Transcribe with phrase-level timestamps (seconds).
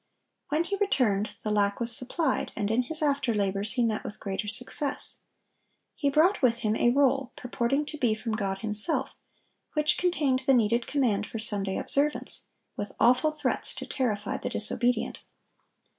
[0.49, 4.19] When he returned, the lack was supplied, and in his after labors he met with
[4.19, 5.19] greater success.
[5.93, 9.11] He brought with him a roll purporting to be from God Himself,
[9.73, 12.45] which contained the needed command for Sunday observance,
[12.75, 15.21] with awful threats to terrify the disobedient.